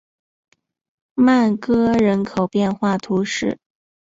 [1.13, 3.59] 曼戈人口变化图示